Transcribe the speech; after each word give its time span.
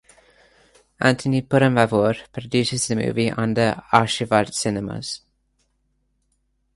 Antony 0.99 1.43
Perumbavoor 1.43 2.17
produces 2.31 2.87
the 2.87 2.95
movie 2.95 3.29
under 3.29 3.79
Aashirvad 3.93 4.51
Cinemas. 4.51 5.21